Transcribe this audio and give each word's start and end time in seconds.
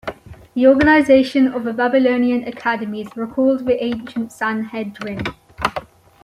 The 0.55 0.65
organization 0.65 1.49
of 1.53 1.63
the 1.63 1.73
Babylonian 1.73 2.47
academies 2.47 3.15
recalled 3.15 3.65
the 3.67 3.83
ancient 3.83 4.31
Sanhedrin. 4.31 5.21